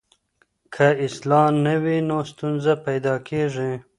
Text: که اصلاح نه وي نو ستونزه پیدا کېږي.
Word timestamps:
که 0.73 0.85
اصلاح 1.05 1.47
نه 1.65 1.75
وي 1.83 1.97
نو 2.09 2.17
ستونزه 2.31 2.73
پیدا 2.85 3.15
کېږي. 3.27 3.71